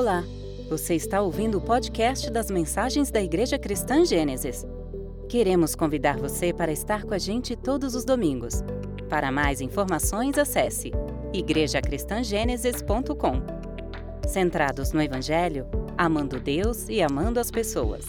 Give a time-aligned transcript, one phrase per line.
[0.00, 0.24] Olá,
[0.70, 4.66] você está ouvindo o podcast das mensagens da Igreja Cristã Gênesis.
[5.28, 8.64] Queremos convidar você para estar com a gente todos os domingos.
[9.10, 10.90] Para mais informações, acesse
[11.34, 13.42] igrejacristangênesis.com.
[14.26, 15.66] Centrados no Evangelho,
[15.98, 18.06] amando Deus e amando as pessoas.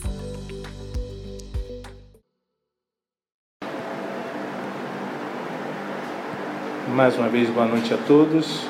[6.88, 8.62] Mais uma vez, boa noite a todos.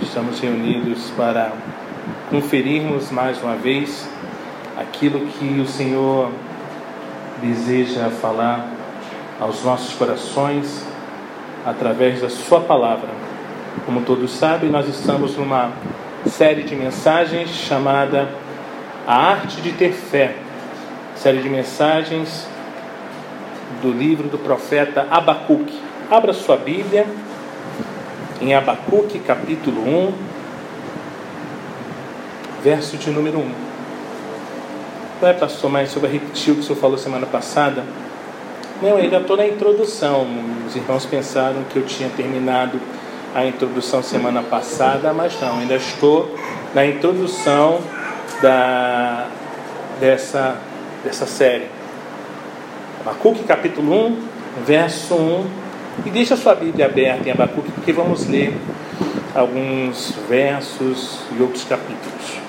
[0.00, 1.52] Estamos reunidos para
[2.30, 4.08] conferirmos mais uma vez
[4.76, 6.30] aquilo que o Senhor
[7.42, 8.68] deseja falar
[9.40, 10.84] aos nossos corações
[11.64, 13.08] através da Sua palavra.
[13.86, 15.72] Como todos sabem, nós estamos numa
[16.26, 18.28] série de mensagens chamada
[19.06, 20.48] A Arte de Ter Fé
[21.18, 22.46] série de mensagens
[23.82, 25.76] do livro do profeta Abacuque.
[26.08, 27.06] Abra sua Bíblia
[28.40, 30.12] em Abacuque, capítulo 1,
[32.62, 33.52] verso de número 1.
[35.20, 37.84] Não é, pastor, mas vai repetir o que o senhor falou semana passada?
[38.80, 40.26] Não, ainda estou na introdução.
[40.66, 42.80] Os irmãos pensaram que eu tinha terminado
[43.34, 46.34] a introdução semana passada, mas não, ainda estou
[46.74, 47.80] na introdução
[48.40, 49.26] da,
[49.98, 50.56] dessa,
[51.02, 51.66] dessa série.
[53.00, 54.18] Abacuque capítulo 1,
[54.64, 55.46] verso 1.
[56.06, 58.56] E deixa a sua Bíblia aberta em Abacuque, porque vamos ler
[59.34, 62.47] alguns versos e outros capítulos.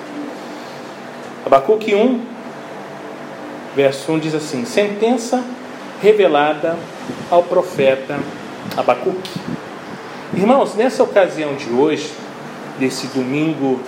[1.50, 2.20] Abacuque 1,
[3.74, 5.42] verso 1 diz assim: Sentença
[6.00, 6.76] revelada
[7.28, 8.20] ao profeta
[8.76, 9.32] Abacuque.
[10.32, 12.12] Irmãos, nessa ocasião de hoje,
[12.78, 13.80] desse domingo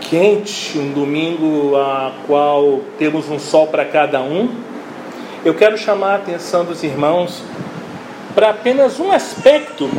[0.00, 4.48] quente, um domingo a qual temos um sol para cada um,
[5.44, 7.42] eu quero chamar a atenção dos irmãos
[8.34, 9.90] para apenas um aspecto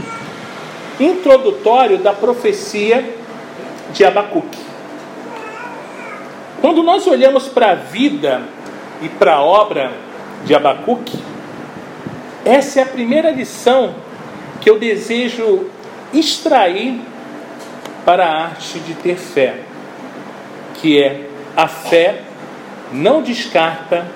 [1.00, 3.08] introdutório da profecia
[3.94, 4.65] de Abacuque.
[6.66, 8.42] Quando nós olhamos para a vida
[9.00, 9.92] e para a obra
[10.46, 11.16] de Abacuque,
[12.44, 13.94] essa é a primeira lição
[14.60, 15.68] que eu desejo
[16.12, 17.00] extrair
[18.04, 19.60] para a arte de ter fé,
[20.82, 22.24] que é a fé
[22.92, 24.08] não descarta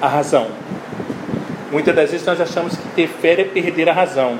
[0.00, 0.46] a razão.
[1.70, 4.38] Muitas das vezes nós achamos que ter fé é perder a razão,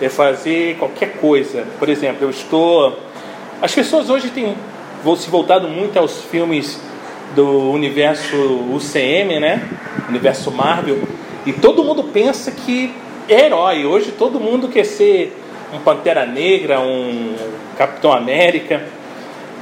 [0.00, 1.66] é fazer qualquer coisa.
[1.80, 2.96] Por exemplo, eu estou.
[3.60, 4.54] As pessoas hoje têm
[5.16, 6.80] se voltado muito aos filmes
[7.34, 8.36] do universo
[8.72, 9.68] UCM, né?
[10.08, 11.02] Universo Marvel,
[11.46, 12.92] e todo mundo pensa que
[13.28, 13.86] é herói.
[13.86, 15.36] Hoje todo mundo quer ser
[15.72, 17.34] um Pantera Negra, um
[17.78, 18.84] Capitão América.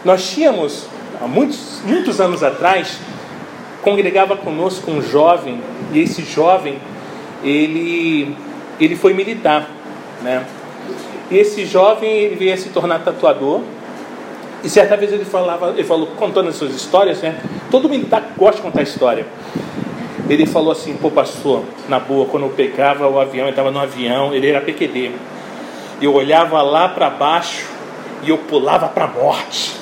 [0.04, 0.86] Nós tínhamos,
[1.20, 2.98] há muitos, muitos anos atrás,
[3.82, 5.60] congregava conosco um jovem,
[5.92, 6.78] e esse jovem,
[7.44, 8.34] ele,
[8.80, 9.68] ele foi militar,
[10.22, 10.44] né?
[11.30, 13.60] E esse jovem, ele veio a se tornar tatuador,
[14.62, 17.38] e certa vez ele falava, ele falou, contando as suas histórias, né?
[17.70, 19.26] Todo militar gosta de contar história.
[20.28, 23.78] Ele falou assim, pô pastor, na boa, quando eu pegava o avião, eu estava no
[23.78, 25.12] avião, ele era PQD.
[26.02, 27.66] Eu olhava lá para baixo
[28.22, 29.74] e eu pulava para a morte.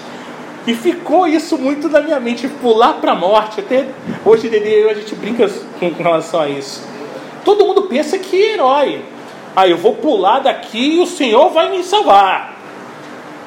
[0.67, 3.61] E ficou isso muito na minha mente, pular para a morte.
[3.61, 3.87] Até
[4.25, 5.49] hoje a gente brinca
[5.79, 6.87] com relação a isso.
[7.45, 9.01] Todo mundo pensa que é herói.
[9.55, 12.56] Ah, eu vou pular daqui e o Senhor vai me salvar.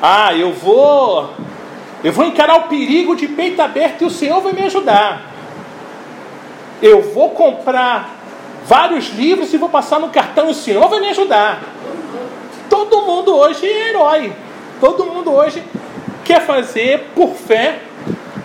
[0.02, 1.30] Ah, eu vou
[2.02, 5.22] eu vou encarar o perigo de peito aberto e o Senhor vai me ajudar.
[6.82, 8.10] Eu vou comprar
[8.66, 11.62] vários livros e vou passar no cartão e o Senhor vai me ajudar.
[12.70, 14.32] Todo mundo hoje é herói.
[14.80, 15.62] Todo mundo hoje
[16.24, 17.80] quer fazer por fé,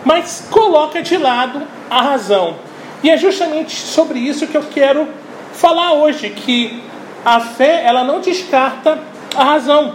[0.05, 2.57] mas coloca de lado a razão.
[3.05, 5.07] E é justamente sobre isso que eu quero
[5.53, 6.83] falar hoje, que
[7.25, 8.99] a fé ela não descarta
[9.37, 9.95] a razão,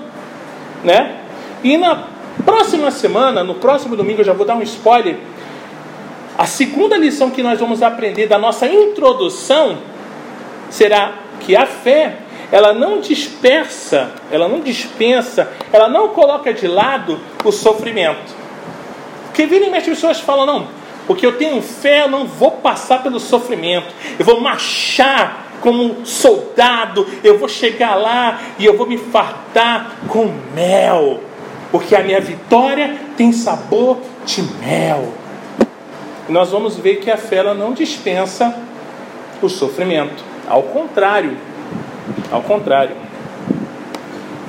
[0.84, 1.19] né?
[1.64, 2.04] E na
[2.46, 5.18] próxima semana, no próximo domingo, eu já vou dar um spoiler.
[6.38, 9.78] A segunda lição que nós vamos aprender da nossa introdução
[10.70, 12.20] será que a fé,
[12.52, 18.34] ela não dispersa, ela não dispensa, ela não coloca de lado o sofrimento.
[19.26, 20.68] Porque virem as pessoas falam, não,
[21.08, 26.06] porque eu tenho fé, eu não vou passar pelo sofrimento, eu vou marchar como um
[26.06, 31.29] soldado, eu vou chegar lá e eu vou me fartar com mel
[31.72, 35.14] porque a minha vitória tem sabor de mel.
[36.28, 38.56] E nós vamos ver que a fé ela não dispensa
[39.42, 40.24] o sofrimento.
[40.48, 41.38] Ao contrário,
[42.32, 42.96] ao contrário.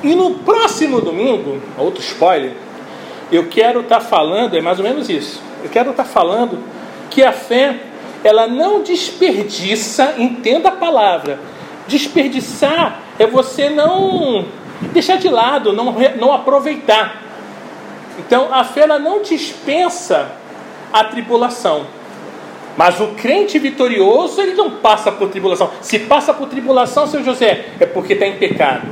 [0.03, 2.53] E no próximo domingo, outro spoiler,
[3.31, 5.41] eu quero estar tá falando, é mais ou menos isso.
[5.63, 6.57] Eu quero estar tá falando
[7.09, 7.77] que a fé,
[8.23, 11.39] ela não desperdiça, entenda a palavra.
[11.87, 14.45] Desperdiçar é você não
[14.89, 17.21] deixar de lado, não, não aproveitar.
[18.19, 20.31] Então, a fé ela não dispensa
[20.91, 21.85] a tribulação.
[22.77, 25.69] Mas o crente vitorioso, ele não passa por tribulação.
[25.81, 28.87] Se passa por tribulação, seu José, é porque está em pecado.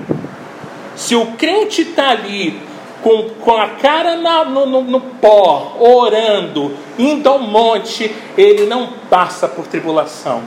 [0.95, 2.59] Se o crente está ali
[3.01, 8.89] com, com a cara na, no, no, no pó, orando, indo ao monte, ele não
[9.09, 10.41] passa por tribulação.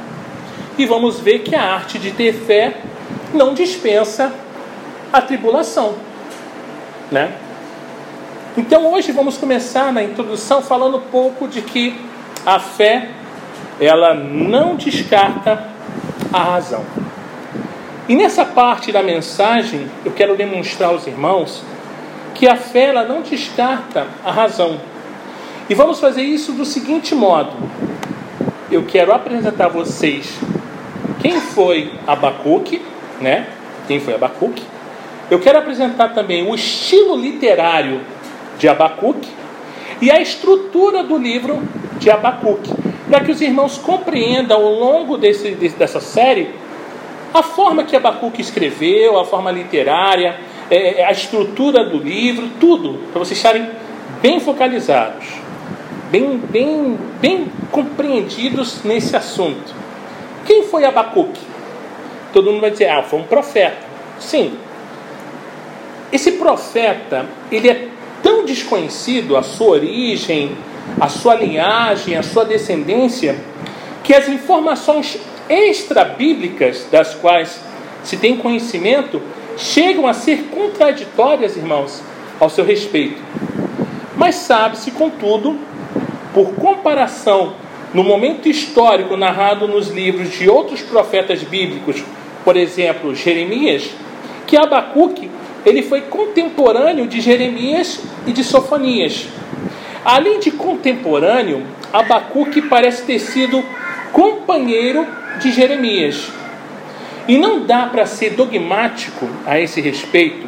[0.77, 2.77] E vamos ver que a arte de ter fé
[3.33, 4.33] não dispensa
[5.13, 5.95] a tribulação,
[7.11, 7.33] né?
[8.57, 11.95] Então hoje vamos começar na introdução falando um pouco de que
[12.45, 13.09] a fé
[13.81, 15.69] ela não descarta
[16.33, 16.85] a razão.
[18.09, 21.63] E nessa parte da mensagem eu quero demonstrar aos irmãos
[22.35, 24.81] que a fé ela não descarta a razão.
[25.69, 27.53] E vamos fazer isso do seguinte modo:
[28.71, 30.39] eu quero apresentar a vocês
[31.21, 32.83] quem foi Abacuque,
[33.21, 33.47] né?
[33.87, 34.72] Quem foi Abacuque?
[35.33, 38.03] Eu quero apresentar também o estilo literário
[38.59, 39.31] de Abacuque
[39.99, 41.63] e a estrutura do livro
[41.97, 42.71] de Abacuque,
[43.09, 46.51] para que os irmãos compreendam ao longo desse, dessa série
[47.33, 50.39] a forma que Abacuque escreveu, a forma literária,
[50.71, 53.71] é, é, a estrutura do livro, tudo, para vocês estarem
[54.21, 55.29] bem focalizados,
[56.11, 59.75] bem, bem, bem compreendidos nesse assunto.
[60.45, 61.41] Quem foi Abacuque?
[62.35, 63.79] Todo mundo vai dizer, ah, foi um profeta.
[64.21, 64.59] Sim.
[66.13, 67.89] Esse profeta, ele é
[68.23, 70.53] tão desconhecido, a sua origem,
[71.01, 73.37] a sua linhagem, a sua descendência,
[74.05, 75.19] que as informações
[75.49, 77.61] extra-bíblicas das quais
[78.05, 79.23] se tem conhecimento
[79.57, 82.03] chegam a ser contraditórias, irmãos,
[82.39, 83.21] ao seu respeito.
[84.17, 85.59] Mas sabe-se, contudo,
[86.35, 87.55] por comparação
[87.95, 92.03] no momento histórico narrado nos livros de outros profetas bíblicos,
[92.45, 93.91] por exemplo, Jeremias,
[94.47, 95.31] que Abacuque
[95.65, 99.29] ele foi contemporâneo de Jeremias e de Sofonias.
[100.05, 103.63] Além de contemporâneo, Abacuque parece ter sido
[104.13, 105.07] companheiro
[105.39, 106.29] de Jeremias.
[107.29, 110.47] E não dá para ser dogmático a esse respeito,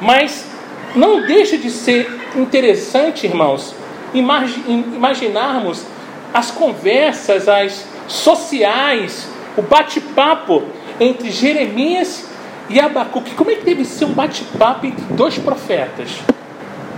[0.00, 0.46] mas
[0.94, 3.74] não deixa de ser interessante, irmãos,
[4.14, 5.84] imaginarmos
[6.32, 10.62] as conversas, as sociais, o bate-papo
[11.00, 12.29] entre Jeremias
[12.70, 13.34] e Abacuque.
[13.34, 16.20] Como é que deve ser um bate-papo entre dois profetas?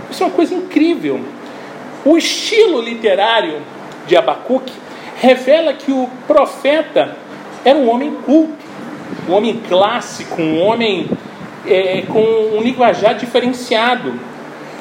[0.09, 1.19] Isso é uma coisa incrível.
[2.05, 3.61] O estilo literário
[4.05, 4.71] de Abacuque
[5.19, 7.17] revela que o profeta
[7.65, 8.63] era um homem culto,
[9.27, 11.09] um homem clássico, um homem
[11.65, 14.13] é, com um linguajar diferenciado.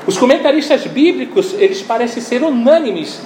[0.06, 3.22] Os comentaristas bíblicos eles parecem ser unânimes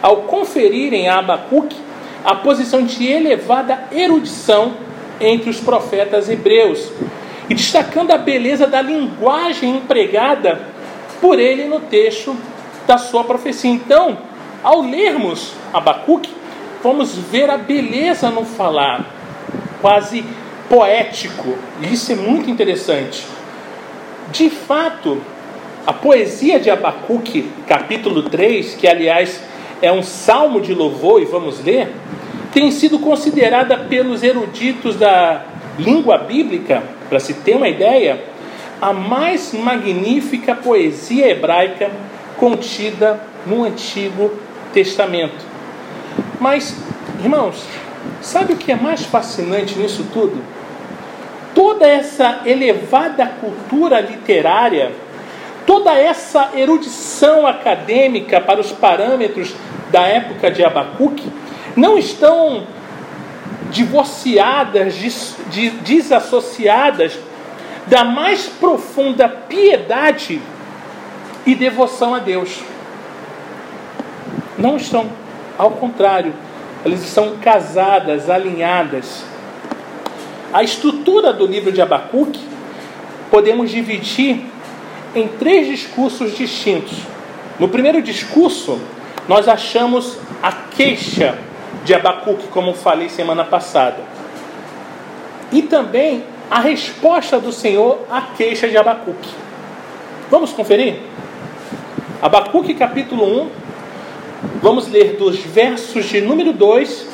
[0.00, 1.76] ao conferirem a Abacuque
[2.24, 4.74] a posição de elevada erudição
[5.20, 6.90] entre os profetas hebreus,
[7.48, 10.60] e destacando a beleza da linguagem empregada
[11.20, 12.36] por ele no texto
[12.86, 13.70] da sua profecia.
[13.70, 14.18] Então,
[14.62, 16.30] ao lermos Abacuque,
[16.82, 19.06] vamos ver a beleza no falar,
[19.80, 20.24] quase
[20.68, 23.26] poético, e isso é muito interessante.
[24.30, 25.20] De fato,
[25.86, 29.42] a poesia de Abacuque, capítulo 3, que aliás
[29.80, 31.90] é um salmo de louvor, e vamos ler,
[32.58, 35.44] tem sido considerada pelos eruditos da
[35.78, 38.20] língua bíblica, para se ter uma ideia,
[38.82, 41.88] a mais magnífica poesia hebraica
[42.36, 44.32] contida no Antigo
[44.72, 45.46] Testamento.
[46.40, 46.76] Mas,
[47.22, 47.64] irmãos,
[48.20, 50.42] sabe o que é mais fascinante nisso tudo?
[51.54, 54.90] Toda essa elevada cultura literária
[55.68, 59.54] toda essa erudição acadêmica para os parâmetros
[59.90, 61.30] da época de Abacuque
[61.78, 62.66] não estão
[63.70, 64.96] divorciadas,
[65.84, 67.16] desassociadas
[67.86, 70.42] da mais profunda piedade
[71.46, 72.60] e devoção a Deus.
[74.58, 75.08] Não estão,
[75.56, 76.34] ao contrário,
[76.84, 79.22] elas estão casadas, alinhadas.
[80.52, 82.40] A estrutura do livro de Abacuque
[83.30, 84.46] podemos dividir
[85.14, 86.98] em três discursos distintos.
[87.58, 88.80] No primeiro discurso,
[89.28, 91.38] nós achamos a queixa
[91.84, 93.98] de Abacuque, como falei semana passada.
[95.50, 99.30] E também a resposta do Senhor à queixa de Abacuque.
[100.30, 101.00] Vamos conferir?
[102.20, 103.50] Abacuque capítulo 1,
[104.60, 107.06] vamos ler dos versos de número 2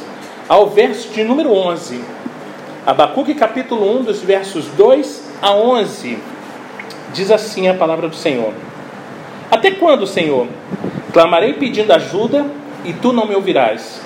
[0.49, 2.03] ao verso de número 11.
[2.87, 6.19] Abacuque capítulo 1, dos versos 2 a 11.
[7.13, 8.53] Diz assim a palavra do Senhor:
[9.51, 10.47] Até quando, Senhor?
[11.13, 12.45] Clamarei pedindo ajuda
[12.85, 14.04] e tu não me ouvirás.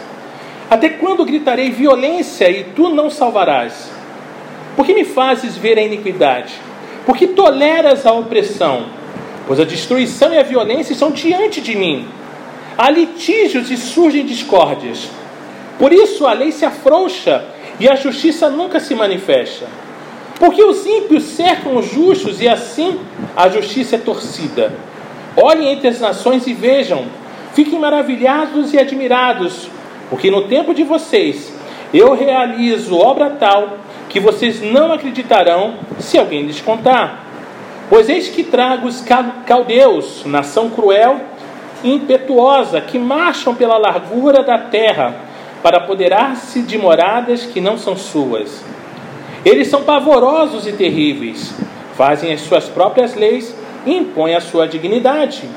[0.70, 3.90] Até quando gritarei violência e tu não salvarás?
[4.76, 6.54] Por que me fazes ver a iniquidade?
[7.06, 8.98] Por que toleras a opressão?
[9.48, 12.06] pois a destruição e a violência estão diante de mim.
[12.76, 15.08] Há litígios e surgem discórdias.
[15.78, 17.46] Por isso a lei se afrouxa
[17.80, 19.64] e a justiça nunca se manifesta.
[20.38, 23.00] Porque os ímpios cercam os justos e assim
[23.34, 24.74] a justiça é torcida.
[25.34, 27.06] Olhem entre as nações e vejam,
[27.54, 29.70] fiquem maravilhados e admirados,
[30.10, 31.52] porque no tempo de vocês
[31.92, 37.24] eu realizo obra tal que vocês não acreditarão se alguém lhes contar.
[37.88, 39.02] Pois eis que trago os
[39.46, 41.20] caldeus, nação cruel
[41.82, 45.14] e impetuosa, que marcham pela largura da terra
[45.62, 48.62] para apoderar-se de moradas que não são suas.
[49.44, 51.54] Eles são pavorosos e terríveis,
[51.96, 53.54] fazem as suas próprias leis
[53.86, 55.48] e impõem a sua dignidade.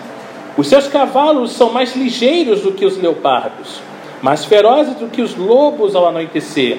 [0.58, 3.82] Os seus cavalos são mais ligeiros do que os leopardos,
[4.22, 6.78] mais ferozes do que os lobos ao anoitecer.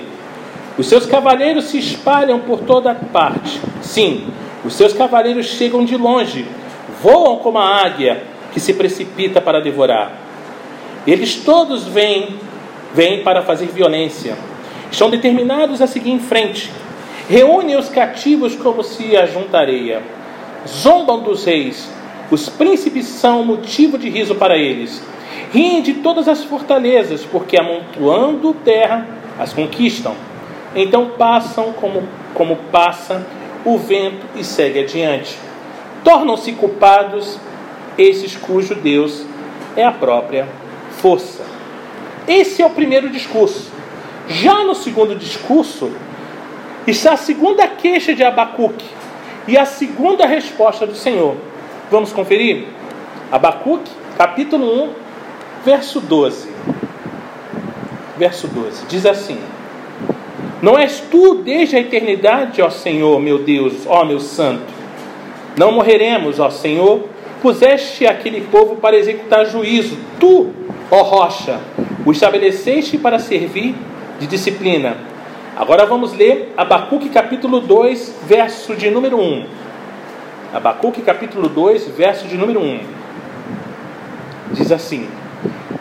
[0.79, 3.61] Os seus cavaleiros se espalham por toda parte.
[3.83, 4.27] Sim,
[4.65, 6.47] os seus cavaleiros chegam de longe,
[7.03, 8.23] voam como a águia
[8.53, 10.13] que se precipita para devorar.
[11.07, 12.37] Eles todos vêm,
[12.95, 14.37] vêm para fazer violência.
[14.91, 16.71] Estão determinados a seguir em frente.
[17.29, 20.03] Reúnem os cativos como se ajunta areia.
[20.69, 21.91] Zombam dos reis.
[22.31, 25.03] Os príncipes são motivo de riso para eles.
[25.53, 29.07] Riem de todas as fortalezas, porque amontoando terra
[29.39, 30.15] as conquistam.
[30.75, 33.27] Então passam como, como passa
[33.65, 35.37] o vento e segue adiante.
[36.03, 37.39] Tornam-se culpados
[37.99, 39.27] esses cujo Deus
[39.77, 40.49] é a própria
[40.93, 41.45] força.
[42.27, 43.71] Esse é o primeiro discurso.
[44.29, 45.91] Já no segundo discurso,
[46.87, 48.87] está a segunda queixa de Abacuque
[49.47, 51.37] e a segunda resposta do Senhor.
[51.91, 52.69] Vamos conferir?
[53.31, 55.02] Abacuque, capítulo 1,
[55.65, 56.49] verso 12.
[58.19, 58.87] Verso 12.
[58.87, 59.39] Diz assim:
[60.63, 64.73] não és tu desde a eternidade, ó Senhor, meu Deus, ó meu santo.
[65.59, 67.09] Não morreremos, ó Senhor,
[67.43, 69.99] puseste aquele povo para executar juízo.
[70.21, 70.53] Tu,
[70.89, 71.59] ó rocha,
[72.07, 73.75] o estabeleceste para servir
[74.21, 74.99] de disciplina.
[75.57, 79.45] Agora vamos ler Abacuque capítulo 2, verso de número 1.
[80.55, 82.81] Abacuque capítulo 2, verso de número 1.
[84.53, 85.09] Diz assim: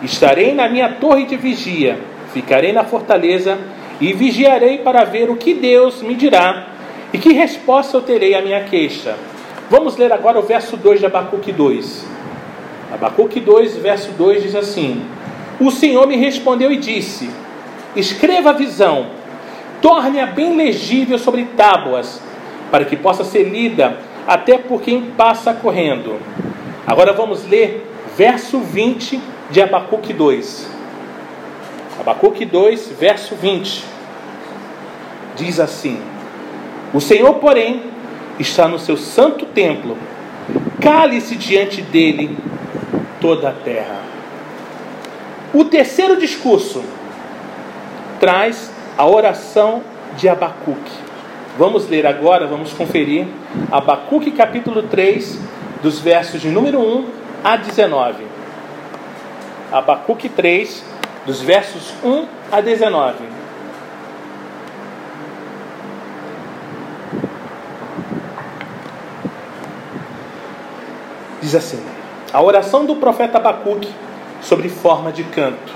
[0.01, 1.99] Estarei na minha torre de vigia,
[2.33, 3.57] ficarei na fortaleza
[3.99, 6.67] e vigiarei para ver o que Deus me dirá
[7.13, 9.15] e que resposta eu terei à minha queixa.
[9.69, 12.05] Vamos ler agora o verso 2 de Abacuque 2.
[12.91, 15.05] Abacuque 2, verso 2 diz assim:
[15.59, 17.29] O Senhor me respondeu e disse:
[17.95, 19.07] Escreva a visão,
[19.81, 22.21] torne-a bem legível sobre tábuas,
[22.71, 26.17] para que possa ser lida até por quem passa correndo.
[26.87, 30.69] Agora vamos ler verso 20 de Abacuque 2.
[31.99, 33.83] Abacuque 2, verso 20.
[35.35, 36.01] Diz assim:
[36.93, 37.83] O Senhor, porém,
[38.39, 39.97] está no seu santo templo,
[40.79, 42.37] cale-se diante dele
[43.19, 43.99] toda a terra.
[45.53, 46.81] O terceiro discurso
[48.19, 49.83] traz a oração
[50.17, 50.91] de Abacuque.
[51.57, 53.27] Vamos ler agora, vamos conferir
[53.69, 55.39] Abacuque capítulo 3,
[55.83, 57.05] dos versos de número 1
[57.43, 58.30] a 19.
[59.71, 60.83] Abacuque 3,
[61.25, 63.23] dos versos 1 a 19.
[71.41, 71.81] Diz assim:
[72.33, 73.87] A oração do profeta Abacuque
[74.41, 75.73] sobre forma de canto.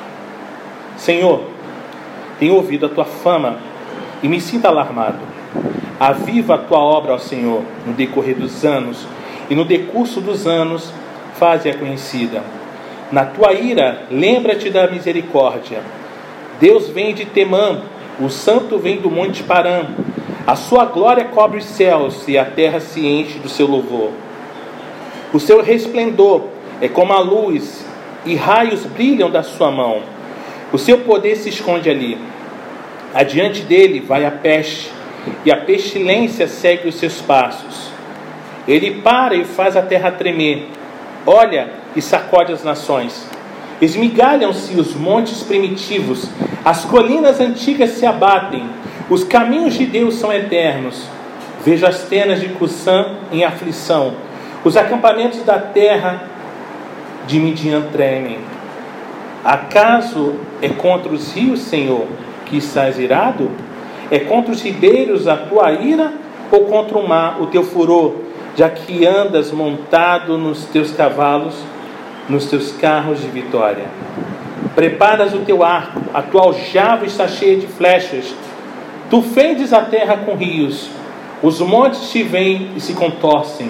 [0.98, 1.48] Senhor,
[2.38, 3.60] tenho ouvido a tua fama
[4.22, 5.20] e me sinto alarmado.
[5.98, 9.08] Aviva a tua obra, ó Senhor, no decorrer dos anos,
[9.50, 10.92] e no decurso dos anos,
[11.36, 12.44] faze-a conhecida
[13.12, 15.80] na tua ira, lembra-te da misericórdia.
[16.60, 17.82] Deus vem de Temã,
[18.20, 19.88] o santo vem do monte Param.
[20.48, 24.12] A sua glória cobre os céus e a terra se enche do seu louvor.
[25.34, 26.44] O seu resplendor
[26.82, 27.86] é como a luz
[28.26, 30.02] e raios brilham da sua mão.
[30.72, 32.18] O seu poder se esconde ali.
[33.14, 34.92] Adiante dele vai a peste
[35.44, 37.90] e a pestilência segue os seus passos.
[38.68, 40.68] Ele para e faz a terra tremer.
[41.26, 43.28] Olha, e sacode as nações.
[43.82, 46.30] Esmigalham-se os montes primitivos,
[46.64, 48.70] as colinas antigas se abatem,
[49.10, 51.04] os caminhos de Deus são eternos.
[51.64, 54.14] Vejo as tenas de Cussã em aflição,
[54.64, 56.24] os acampamentos da terra
[57.28, 58.38] de Midian tremem.
[59.44, 62.08] Acaso é contra os rios, Senhor,
[62.46, 63.52] que estás irado?
[64.10, 66.14] É contra os ribeiros a tua ira
[66.52, 68.16] ou contra o mar o teu furor,
[68.56, 71.56] já que andas montado nos teus cavalos?
[72.28, 73.86] nos teus carros de vitória.
[74.74, 78.34] Preparas o teu arco, a tua aljava está cheia de flechas.
[79.10, 80.90] Tu fendes a terra com rios,
[81.42, 83.70] os montes te vêm e se contorcem.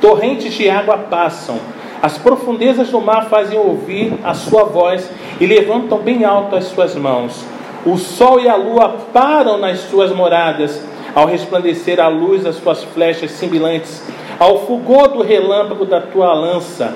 [0.00, 1.58] torrentes de água passam,
[2.02, 5.08] as profundezas do mar fazem ouvir a sua voz
[5.40, 7.44] e levantam bem alto as suas mãos.
[7.86, 12.82] O sol e a lua param nas suas moradas, ao resplandecer a luz das suas
[12.84, 14.02] flechas similantes,
[14.38, 16.94] ao fulgor do relâmpago da tua lança.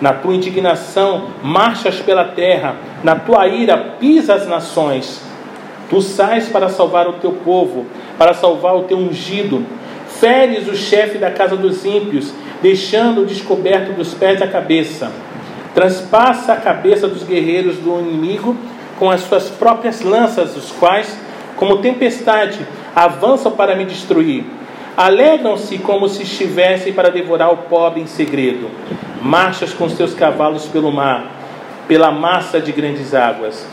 [0.00, 5.22] Na tua indignação marchas pela terra, na tua ira pisa as nações.
[5.88, 7.86] Tu sais para salvar o teu povo,
[8.18, 9.64] para salvar o teu ungido.
[10.08, 12.32] Feres o chefe da casa dos ímpios,
[12.62, 15.10] deixando descoberto dos pés a cabeça.
[15.74, 18.56] Transpassa a cabeça dos guerreiros do inimigo
[18.98, 21.18] com as suas próprias lanças, os quais,
[21.56, 22.58] como tempestade,
[22.94, 24.44] avançam para me destruir.
[24.96, 28.70] Alegram-se como se estivessem para devorar o pobre em segredo.
[29.20, 31.32] Marchas com seus cavalos pelo mar,
[31.88, 33.66] pela massa de grandes águas.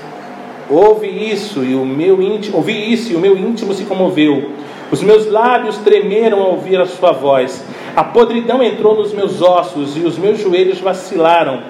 [0.70, 4.52] Ouve isso e o meu íntimo, ouvi isso e o meu íntimo se comoveu.
[4.92, 7.64] Os meus lábios tremeram ao ouvir a sua voz.
[7.96, 11.64] A podridão entrou nos meus ossos e os meus joelhos vacilaram,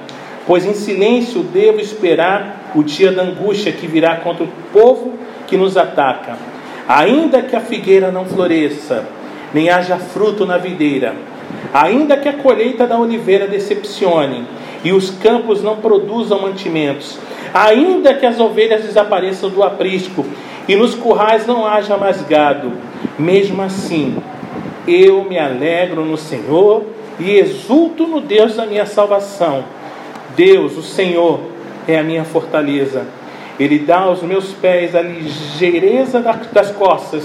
[0.46, 5.14] pois em silêncio devo esperar o dia da angústia que virá contra o povo
[5.54, 6.36] que nos ataca.
[6.88, 9.06] Ainda que a figueira não floresça,
[9.54, 11.14] nem haja fruto na videira,
[11.72, 14.48] ainda que a colheita da oliveira decepcione
[14.84, 17.20] e os campos não produzam mantimentos,
[17.54, 20.26] ainda que as ovelhas desapareçam do aprisco
[20.68, 22.72] e nos currais não haja mais gado,
[23.20, 24.18] mesmo assim
[24.88, 26.84] eu me alegro no Senhor
[27.20, 29.64] e exulto no Deus da minha salvação.
[30.36, 31.40] Deus, o Senhor,
[31.88, 33.06] é a minha fortaleza.
[33.60, 36.20] Ele dá aos meus pés a ligeireza
[36.52, 37.24] das costas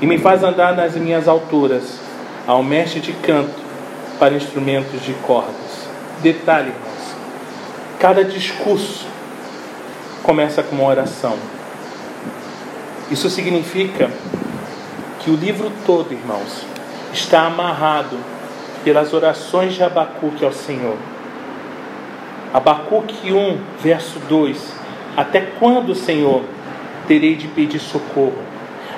[0.00, 2.00] e me faz andar nas minhas alturas,
[2.46, 3.60] ao mestre de canto
[4.18, 5.86] para instrumentos de cordas.
[6.22, 7.14] Detalhe, irmãos:
[7.98, 9.06] cada discurso
[10.22, 11.36] começa com uma oração.
[13.10, 14.10] Isso significa
[15.20, 16.64] que o livro todo, irmãos,
[17.12, 18.16] está amarrado
[18.82, 20.96] pelas orações de Abacuque ao Senhor.
[22.54, 24.81] Abacuque 1, verso 2:
[25.16, 26.42] Até quando, Senhor,
[27.06, 28.38] terei de pedir socorro?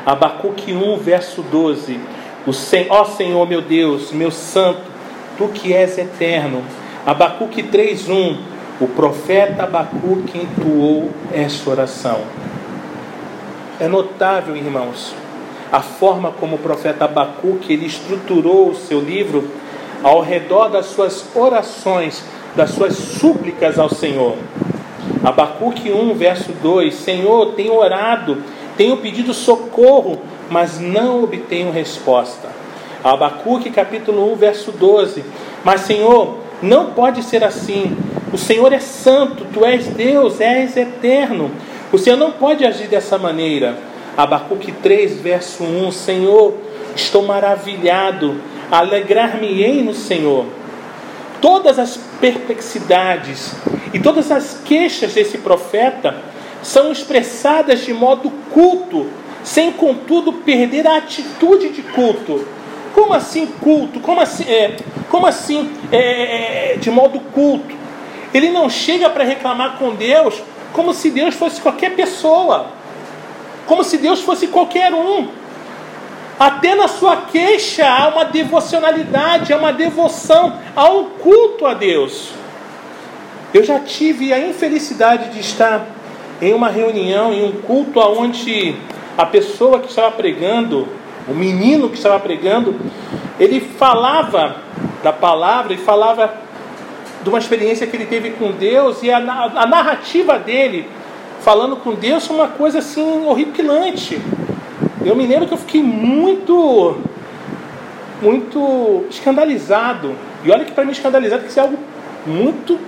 [0.06, 1.98] Abacuque 1, verso 12:
[2.46, 4.82] o Sen Ó Senhor meu Deus, meu santo,
[5.38, 6.62] tu que és eterno.
[7.06, 8.36] Abacuque 3:1
[8.80, 12.20] O profeta Abacuque entoou esta oração.
[13.80, 15.14] É notável, irmãos,
[15.72, 19.48] a forma como o profeta Abacuque ele estruturou o seu livro
[20.02, 22.22] ao redor das suas orações,
[22.54, 24.36] das suas súplicas ao Senhor.
[25.22, 28.38] Abacuque 1, verso 2: Senhor, tenho orado,
[28.76, 32.48] tenho pedido socorro, mas não obtenho resposta.
[33.02, 35.24] Abacuque capítulo 1, verso 12:
[35.64, 37.96] Mas Senhor, não pode ser assim.
[38.32, 41.50] O Senhor é santo, tu és Deus, és eterno.
[41.92, 43.76] O Senhor não pode agir dessa maneira.
[44.16, 46.54] Abacuque 3, verso 1: Senhor,
[46.96, 48.36] estou maravilhado,
[48.70, 50.46] alegrar-me-ei no Senhor.
[51.40, 53.52] Todas as perplexidades
[53.92, 56.16] e todas as queixas desse profeta
[56.62, 59.06] são expressadas de modo culto,
[59.42, 62.48] sem contudo perder a atitude de culto.
[62.94, 64.00] Como assim culto?
[64.00, 64.76] Como assim, é,
[65.10, 67.74] como assim é, é de modo culto?
[68.32, 72.70] Ele não chega para reclamar com Deus como se Deus fosse qualquer pessoa
[73.66, 75.28] como se Deus fosse qualquer um.
[76.38, 82.30] Até na sua queixa há uma devocionalidade, há uma devoção, há um culto a Deus.
[83.52, 85.86] Eu já tive a infelicidade de estar
[86.42, 88.74] em uma reunião, em um culto onde
[89.16, 90.88] a pessoa que estava pregando,
[91.28, 92.74] o menino que estava pregando,
[93.38, 94.56] ele falava
[95.02, 96.34] da palavra e falava
[97.22, 100.88] de uma experiência que ele teve com Deus e a, a narrativa dele
[101.40, 104.20] falando com Deus foi uma coisa assim horripilante.
[105.04, 106.96] Eu me lembro que eu fiquei muito,
[108.22, 110.16] muito escandalizado.
[110.42, 111.78] E olha que para mim escandalizado que isso é algo
[112.26, 112.78] muito.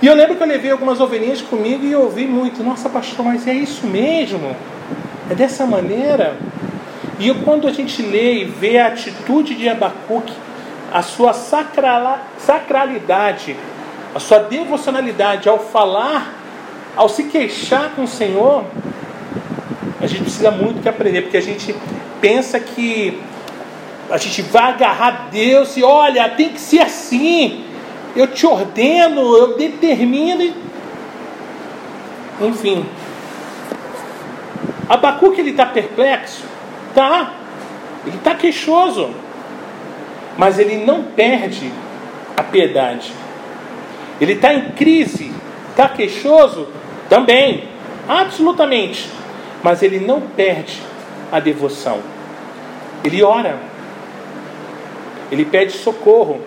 [0.00, 2.64] E eu lembro que eu levei algumas ovelhinhas comigo e ouvi muito.
[2.64, 4.56] Nossa, pastor, mas é isso mesmo?
[5.30, 6.38] É dessa maneira?
[7.18, 10.32] E eu, quando a gente lê e vê a atitude de Abacuque,
[10.90, 13.54] a sua sacralidade,
[14.14, 16.32] a sua devocionalidade ao falar
[16.96, 18.64] ao se queixar com o Senhor,
[20.14, 21.74] gente precisa muito que aprender, porque a gente
[22.20, 23.20] pensa que
[24.10, 27.64] a gente vai agarrar Deus e olha, tem que ser assim.
[28.14, 30.54] Eu te ordeno, eu determino.
[32.40, 32.86] Enfim.
[34.88, 36.44] Abacuque ele está perplexo?
[36.94, 37.32] Tá.
[38.06, 39.10] Ele está queixoso.
[40.36, 41.72] Mas ele não perde
[42.36, 43.12] a piedade.
[44.20, 45.32] Ele está em crise.
[45.70, 46.68] Está queixoso?
[47.08, 47.64] Também,
[48.08, 49.08] absolutamente.
[49.64, 50.82] Mas ele não perde
[51.32, 52.00] a devoção.
[53.02, 53.58] Ele ora.
[55.32, 56.40] ele pede socorro,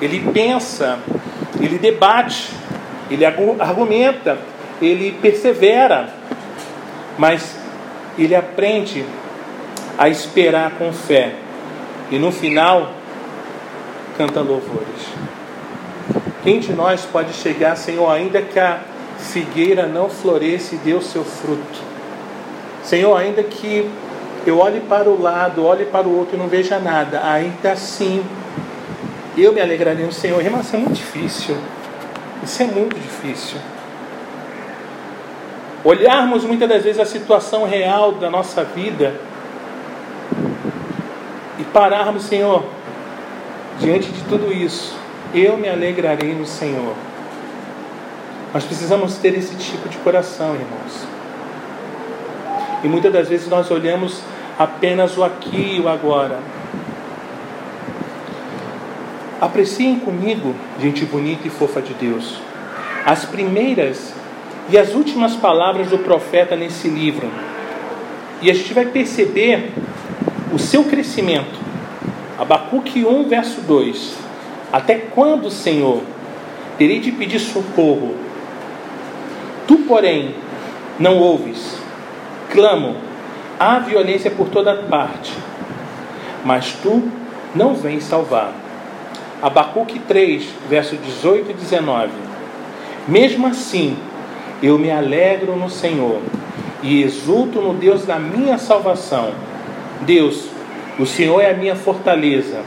[0.00, 0.98] ele pensa,
[1.60, 2.50] ele debate,
[3.10, 4.38] ele argumenta,
[4.80, 6.08] ele persevera,
[7.18, 7.56] mas
[8.18, 9.04] ele aprende
[9.98, 11.34] a esperar com fé
[12.10, 12.90] e no final
[14.16, 15.06] canta louvores.
[16.42, 18.80] Quem de nós pode chegar, Senhor, ainda que a
[19.22, 21.80] figueira não floresça e dê o seu fruto?
[22.82, 23.88] Senhor, ainda que
[24.46, 28.24] eu olhe para o lado, olhe para o outro e não veja nada, ainda assim
[29.36, 30.42] eu me alegrarei no Senhor.
[30.42, 31.56] Isso é muito difícil.
[32.42, 33.58] Isso é muito difícil.
[35.84, 39.14] Olharmos muitas das vezes a situação real da nossa vida
[41.58, 42.64] e pararmos, Senhor,
[43.78, 44.96] diante de tudo isso,
[45.34, 46.94] eu me alegrarei no Senhor.
[48.52, 51.06] Nós precisamos ter esse tipo de coração, irmãos.
[52.84, 54.20] E muitas das vezes nós olhamos
[54.58, 56.38] apenas o aqui e o agora.
[59.40, 62.38] Apreciem comigo, gente bonita e fofa de Deus,
[63.06, 64.12] as primeiras
[64.68, 67.28] e as últimas palavras do profeta nesse livro.
[68.40, 69.72] E a gente vai perceber
[70.52, 71.58] o seu crescimento.
[72.38, 74.14] Abacuque 1, verso 2.
[74.72, 76.02] Até quando, Senhor,
[76.76, 78.21] terei de pedir socorro?
[79.86, 80.34] Porém,
[80.98, 81.78] não ouves.
[82.50, 82.96] Clamo,
[83.58, 85.32] há violência por toda parte,
[86.44, 87.02] mas tu
[87.54, 88.52] não vens salvar.
[89.42, 92.10] Abacuque 3, verso 18 e 19.
[93.08, 93.96] Mesmo assim,
[94.62, 96.20] eu me alegro no Senhor
[96.82, 99.32] e exulto no Deus da minha salvação.
[100.02, 100.48] Deus,
[100.98, 102.60] o Senhor é a minha fortaleza.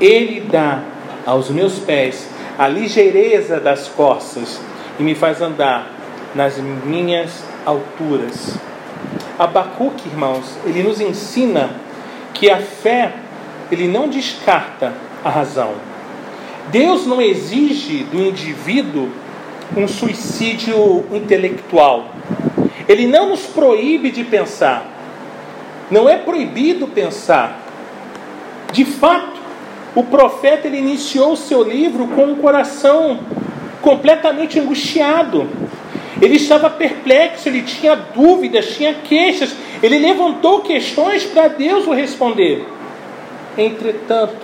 [0.00, 0.82] Ele dá
[1.24, 4.60] aos meus pés a ligeireza das costas
[4.98, 5.93] e me faz andar
[6.34, 8.56] nas minhas alturas.
[9.38, 11.70] Abacuque, irmãos, ele nos ensina
[12.32, 13.12] que a fé,
[13.70, 14.92] ele não descarta
[15.24, 15.72] a razão.
[16.70, 19.08] Deus não exige do indivíduo
[19.76, 22.08] um suicídio intelectual.
[22.88, 24.86] Ele não nos proíbe de pensar.
[25.90, 27.60] Não é proibido pensar.
[28.72, 29.40] De fato,
[29.94, 33.20] o profeta ele iniciou o seu livro com um coração
[33.80, 35.48] completamente angustiado.
[36.24, 39.54] Ele estava perplexo, ele tinha dúvidas, tinha queixas.
[39.82, 42.66] Ele levantou questões para Deus o responder.
[43.58, 44.34] Entretanto,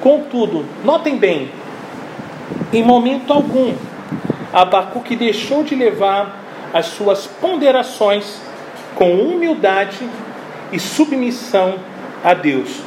[0.00, 1.50] contudo, notem bem,
[2.72, 3.74] em momento algum,
[4.54, 6.40] Abacuque deixou de levar
[6.72, 8.40] as suas ponderações
[8.94, 10.08] com humildade
[10.72, 11.74] e submissão
[12.24, 12.80] a Deus.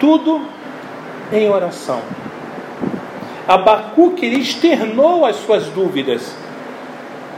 [0.00, 0.40] Tudo
[1.32, 2.00] em oração.
[3.46, 6.34] Abacuque externou as suas dúvidas,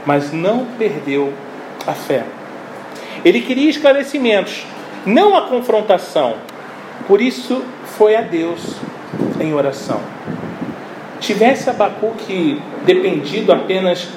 [0.05, 1.33] mas não perdeu
[1.87, 2.23] a fé.
[3.23, 4.65] Ele queria esclarecimentos,
[5.05, 6.35] não a confrontação.
[7.07, 7.63] Por isso
[7.97, 8.75] foi a Deus
[9.39, 10.01] em oração.
[11.19, 14.07] Tivesse Abacuque dependido apenas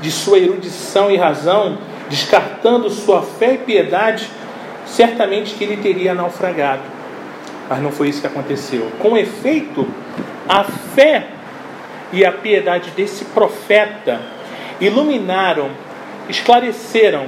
[0.00, 1.78] de sua erudição e razão,
[2.08, 4.28] descartando sua fé e piedade,
[4.84, 6.82] certamente que ele teria naufragado.
[7.68, 8.90] Mas não foi isso que aconteceu.
[8.98, 9.86] Com efeito,
[10.48, 11.26] a fé
[12.12, 14.20] e a piedade desse profeta
[14.80, 15.70] iluminaram,
[16.28, 17.26] esclareceram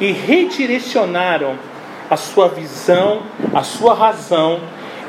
[0.00, 1.56] e redirecionaram
[2.10, 3.22] a sua visão,
[3.54, 4.60] a sua razão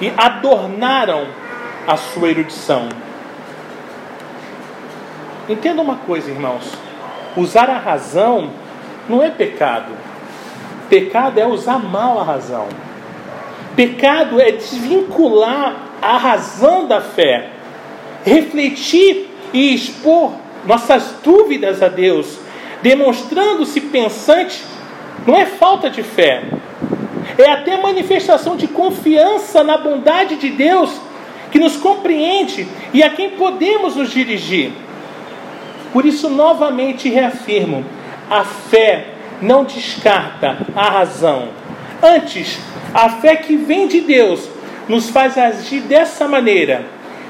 [0.02, 1.28] e adornaram
[1.88, 2.90] a sua erudição.
[5.48, 6.72] Entenda uma coisa, irmãos:
[7.36, 8.50] usar a razão
[9.08, 9.94] não é pecado.
[10.90, 12.68] Pecado é usar mal a razão.
[13.76, 17.50] Pecado é desvincular a razão da fé,
[18.24, 20.32] refletir e expor
[20.66, 22.40] nossas dúvidas a Deus,
[22.82, 24.64] demonstrando-se pensante,
[25.26, 26.44] não é falta de fé,
[27.38, 30.92] é até manifestação de confiança na bondade de Deus
[31.52, 34.72] que nos compreende e a quem podemos nos dirigir.
[35.92, 37.86] Por isso, novamente reafirmo:
[38.30, 39.08] a fé
[39.42, 41.50] não descarta a razão.
[42.02, 42.60] Antes,
[42.94, 44.50] a fé que vem de Deus
[44.88, 46.86] nos faz agir dessa maneira.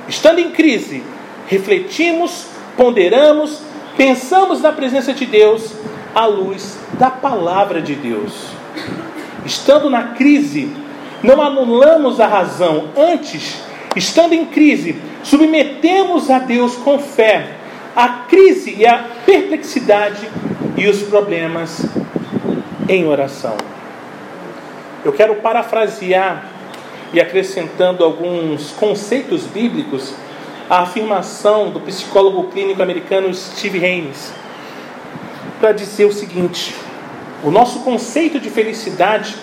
[0.08, 1.04] Estando em crise,
[1.48, 3.61] refletimos, ponderamos,
[3.97, 5.73] pensamos na presença de Deus
[6.13, 8.33] à luz da palavra de Deus.
[9.45, 10.71] Estando na crise,
[11.23, 13.61] não anulamos a razão, antes,
[13.95, 17.55] estando em crise, submetemos a Deus com fé
[17.95, 20.29] a crise e a perplexidade
[20.75, 21.85] e os problemas
[22.89, 23.55] em oração.
[25.03, 26.43] Eu quero parafrasear
[27.13, 30.13] e acrescentando alguns conceitos bíblicos
[30.69, 34.34] a afirmação do psicólogo clínico americano Steve Haynes
[35.60, 36.75] para dizer o seguinte:
[37.43, 39.36] o nosso conceito de felicidade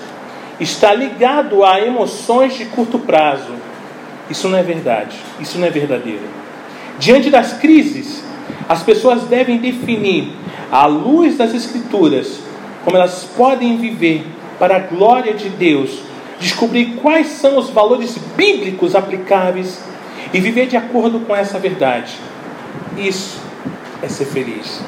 [0.58, 3.54] está ligado a emoções de curto prazo,
[4.30, 6.22] Isso não é verdade, isso não é verdadeiro.
[6.98, 8.22] Diante das crises,
[8.68, 10.32] as pessoas devem definir,
[10.70, 12.40] à luz das Escrituras,
[12.84, 14.24] como elas podem viver
[14.58, 16.00] para a glória de Deus,
[16.38, 19.80] descobrir quais são os valores bíblicos aplicáveis
[20.32, 22.18] e viver de acordo com essa verdade.
[22.96, 23.40] Isso
[24.02, 24.82] é ser feliz.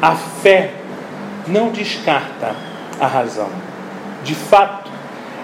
[0.00, 0.72] A fé
[1.46, 2.54] não descarta
[3.00, 3.50] a razão.
[4.22, 4.90] De fato,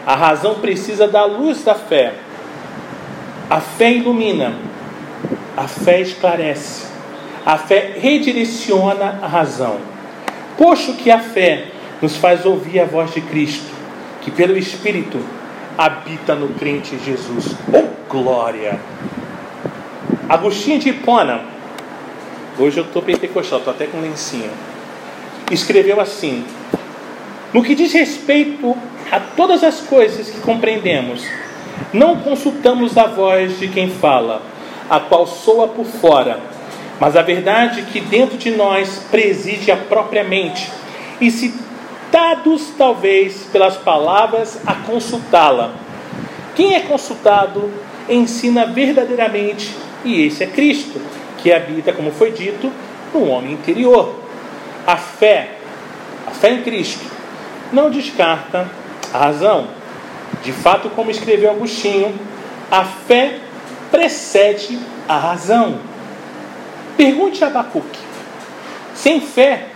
[0.07, 2.15] a razão precisa da luz da fé.
[3.49, 4.55] A fé ilumina,
[5.57, 6.87] a fé esclarece,
[7.45, 9.79] a fé redireciona a razão.
[10.57, 11.67] Posto que a fé
[12.01, 13.71] nos faz ouvir a voz de Cristo,
[14.23, 15.19] que pelo Espírito
[15.81, 17.57] habita no crente Jesus.
[17.73, 18.79] Oh, glória!
[20.29, 21.41] Agostinho de Hipona,
[22.59, 24.51] hoje eu estou pentecostal, estou até com lencinho,
[25.51, 26.45] escreveu assim:
[27.55, 28.77] No que diz respeito
[29.11, 31.25] a todas as coisas que compreendemos,
[31.95, 34.43] não consultamos a voz de quem fala,
[34.91, 36.41] a qual soa por fora,
[37.01, 40.71] mas a verdade que dentro de nós preside a própria mente,
[41.19, 41.31] e
[42.11, 45.75] citados talvez pelas palavras a consultá-la.
[46.57, 47.71] Quem é consultado
[48.09, 49.73] ensina verdadeiramente
[50.05, 51.01] e esse é Cristo,
[51.39, 52.73] que habita, como foi dito,
[53.15, 54.17] no homem interior.
[54.85, 55.59] A fé,
[56.27, 57.05] a fé em Cristo,
[57.73, 58.69] não descarta
[59.15, 59.69] a razão.
[60.43, 62.13] De fato, como escreveu Agostinho,
[62.73, 63.39] a fé
[63.89, 65.79] precede a razão.
[66.97, 68.01] Pergunte a Abacuque.
[68.97, 69.69] Sem fé,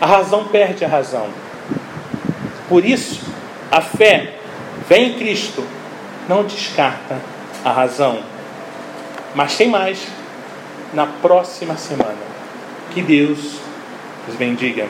[0.00, 1.26] a razão perde a razão.
[2.72, 3.20] Por isso,
[3.70, 4.32] a fé
[4.88, 5.62] vem em Cristo,
[6.26, 7.20] não descarta
[7.62, 8.20] a razão.
[9.34, 10.06] Mas tem mais
[10.94, 12.16] na próxima semana.
[12.94, 13.58] Que Deus
[14.26, 14.86] os bendiga.